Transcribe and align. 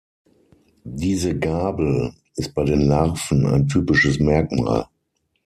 Diese 0.95 1.37
Gabel 1.37 2.11
ist 2.35 2.55
bei 2.55 2.63
den 2.63 2.81
Larven 2.87 3.45
ein 3.45 3.67
typisches 3.67 4.17
Merkmal. 4.17 4.87